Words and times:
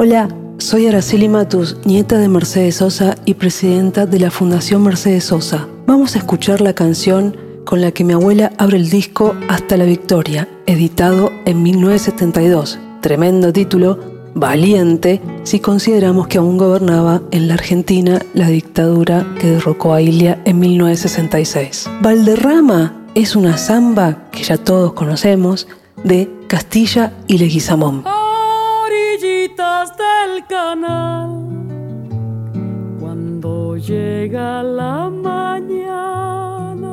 Hola, 0.00 0.28
soy 0.58 0.86
Araceli 0.86 1.28
Matus, 1.28 1.76
nieta 1.84 2.18
de 2.18 2.28
Mercedes 2.28 2.76
Sosa 2.76 3.16
y 3.24 3.34
presidenta 3.34 4.06
de 4.06 4.20
la 4.20 4.30
Fundación 4.30 4.84
Mercedes 4.84 5.24
Sosa. 5.24 5.66
Vamos 5.88 6.14
a 6.14 6.20
escuchar 6.20 6.60
la 6.60 6.72
canción 6.72 7.36
con 7.64 7.80
la 7.80 7.90
que 7.90 8.04
mi 8.04 8.12
abuela 8.12 8.52
abre 8.58 8.76
el 8.76 8.90
disco 8.90 9.34
Hasta 9.48 9.76
la 9.76 9.86
Victoria, 9.86 10.48
editado 10.66 11.32
en 11.46 11.64
1972. 11.64 12.78
Tremendo 13.00 13.52
título, 13.52 13.98
valiente, 14.36 15.20
si 15.42 15.58
consideramos 15.58 16.28
que 16.28 16.38
aún 16.38 16.58
gobernaba 16.58 17.20
en 17.32 17.48
la 17.48 17.54
Argentina 17.54 18.20
la 18.34 18.46
dictadura 18.46 19.26
que 19.40 19.50
derrocó 19.50 19.94
a 19.94 20.00
Ilia 20.00 20.40
en 20.44 20.60
1966. 20.60 21.90
Valderrama 22.02 23.04
es 23.16 23.34
una 23.34 23.58
samba 23.58 24.28
que 24.30 24.44
ya 24.44 24.58
todos 24.58 24.92
conocemos 24.92 25.66
de 26.04 26.30
Castilla 26.46 27.14
y 27.26 27.38
Leguizamón. 27.38 28.17
Orillitas 29.58 29.90
del 29.96 30.46
canal, 30.46 31.30
cuando 33.00 33.76
llega 33.76 34.62
la 34.62 35.10
mañana 35.10 36.86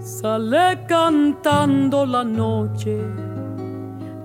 Sale 0.00 0.84
cantando 0.88 2.04
la 2.04 2.24
noche 2.24 2.98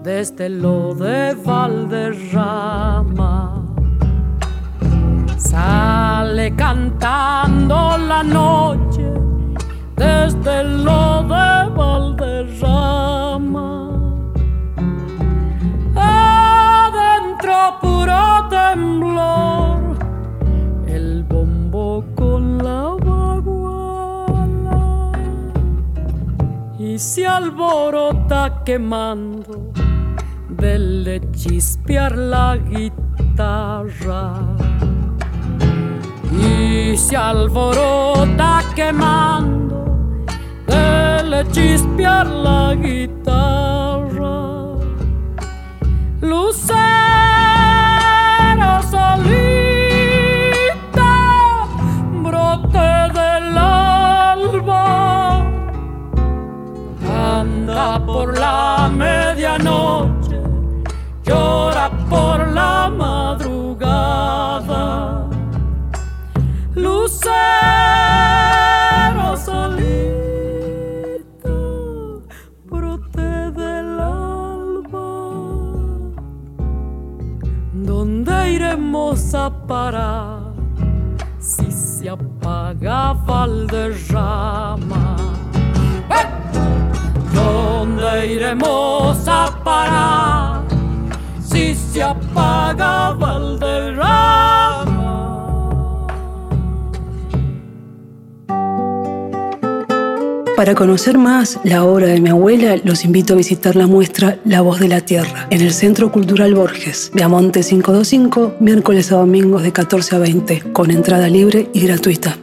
desde 0.04 0.50
lo 0.50 0.96
de 0.96 1.36
Valderrama. 1.46 2.84
Sale 5.38 6.56
cantando 6.56 7.98
la 7.98 8.24
noche 8.24 8.51
se 26.98 27.26
alborota 27.26 28.64
quemando 28.66 29.72
de 30.50 31.22
chispear 31.32 32.18
la 32.18 32.58
guitarra. 32.58 34.34
Y 36.32 36.98
se 36.98 37.18
alborota 37.18 38.64
quemando 38.76 40.26
de 40.68 41.48
chispear 41.52 42.28
la 42.28 42.76
guitarra. 42.76 44.42
Lucero 46.22 47.01
anda 57.42 58.00
por 58.06 58.38
la 58.38 58.88
medianoche, 59.04 60.40
llora 61.24 61.90
por 62.08 62.38
la 62.58 62.76
madrugada. 63.04 64.84
Lucero 66.76 67.26
solito, 69.48 71.56
brote 72.66 73.30
del 73.62 74.00
alba. 74.00 75.10
¿Dónde 77.74 78.52
iremos 78.52 79.34
a 79.34 79.50
parar 79.66 80.54
si 81.40 81.72
se 81.72 82.08
apaga 82.10 83.14
Valderrama? 83.14 85.21
¿Dónde 88.22 88.36
iremos 88.36 89.18
a 89.28 89.64
parar 89.64 90.62
si 91.44 91.74
se 91.74 92.04
apaga 92.04 93.14
Valderrama? 93.14 94.86
Para 100.56 100.76
conocer 100.76 101.18
más 101.18 101.60
la 101.64 101.84
obra 101.84 102.06
de 102.06 102.22
mi 102.22 102.30
abuela, 102.30 102.76
los 102.84 103.06
invito 103.06 103.34
a 103.34 103.38
visitar 103.38 103.76
la 103.76 103.88
muestra 103.88 104.38
La 104.46 104.62
Voz 104.62 104.80
de 104.80 104.88
la 104.88 105.02
Tierra 105.02 105.48
en 105.50 105.62
el 105.62 105.74
Centro 105.74 106.12
Cultural 106.12 106.54
Borges, 106.54 107.10
de 107.16 107.24
Amonte 107.24 107.64
525, 107.64 108.58
miércoles 108.60 109.12
a 109.12 109.16
domingos 109.16 109.64
de 109.64 109.74
14 109.74 110.16
a 110.18 110.20
20, 110.20 110.74
con 110.74 110.92
entrada 110.92 111.28
libre 111.28 111.72
y 111.74 111.88
gratuita. 111.88 112.38